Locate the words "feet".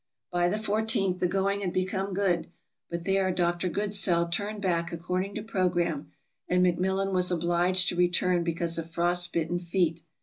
9.59-10.01